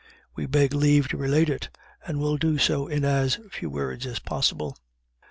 We 0.35 0.47
beg 0.47 0.73
leave 0.73 1.09
to 1.09 1.17
relate 1.17 1.47
it, 1.47 1.69
and 2.07 2.17
will 2.17 2.35
do 2.35 2.57
so 2.57 2.87
in 2.87 3.05
as 3.05 3.37
few 3.51 3.69
words 3.69 4.07
as 4.07 4.17
possible. 4.17 4.75